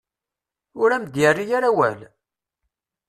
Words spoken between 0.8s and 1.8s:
Ur am-d-yerri ara